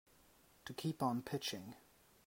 To 0.65 0.73
keep 0.73 1.03
on 1.03 1.21
pitching. 1.21 1.75